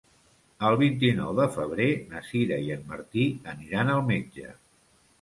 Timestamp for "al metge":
3.99-4.53